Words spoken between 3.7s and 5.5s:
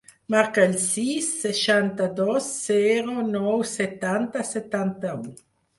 setanta, setanta-u.